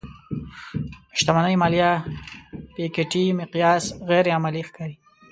شتمنۍ 1.17 1.55
ماليه 1.61 1.91
پيکيټي 2.73 3.23
مقیاس 3.39 3.83
غیر 4.09 4.25
عملي 4.37 4.61
ښکاري. 4.69 4.95